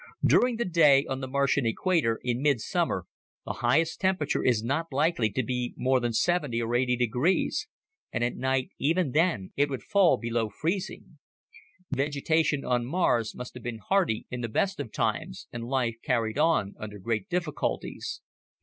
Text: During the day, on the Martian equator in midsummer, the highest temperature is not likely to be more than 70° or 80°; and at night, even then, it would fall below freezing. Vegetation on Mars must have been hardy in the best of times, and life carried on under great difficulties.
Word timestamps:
During 0.25 0.55
the 0.55 0.65
day, 0.65 1.05
on 1.05 1.21
the 1.21 1.27
Martian 1.27 1.67
equator 1.67 2.19
in 2.23 2.41
midsummer, 2.41 3.05
the 3.45 3.53
highest 3.61 4.01
temperature 4.01 4.43
is 4.43 4.63
not 4.63 4.91
likely 4.91 5.29
to 5.29 5.43
be 5.43 5.75
more 5.77 5.99
than 5.99 6.11
70° 6.11 6.59
or 6.59 6.69
80°; 6.69 7.67
and 8.11 8.23
at 8.23 8.35
night, 8.35 8.71
even 8.79 9.11
then, 9.11 9.53
it 9.55 9.69
would 9.69 9.83
fall 9.83 10.17
below 10.17 10.49
freezing. 10.49 11.19
Vegetation 11.91 12.65
on 12.65 12.83
Mars 12.83 13.35
must 13.35 13.53
have 13.53 13.61
been 13.61 13.77
hardy 13.77 14.25
in 14.31 14.41
the 14.41 14.49
best 14.49 14.79
of 14.79 14.91
times, 14.91 15.45
and 15.53 15.65
life 15.65 15.97
carried 16.01 16.39
on 16.39 16.73
under 16.79 16.97
great 16.97 17.29
difficulties. 17.29 18.21